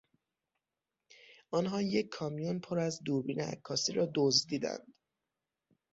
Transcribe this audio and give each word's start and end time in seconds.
آنها 1.51 1.81
یک 1.81 2.07
کامیون 2.09 2.59
پر 2.59 2.79
از 2.79 3.03
دوربین 3.05 3.41
عکاسی 3.41 3.91
را 3.93 4.09
دزدیدند. 4.15 4.93